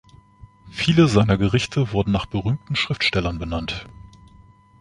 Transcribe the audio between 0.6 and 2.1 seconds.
Viele seiner Gerichte